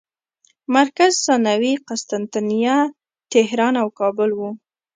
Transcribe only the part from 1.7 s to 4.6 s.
یې قسطنطنیه، طهران او کابل وو.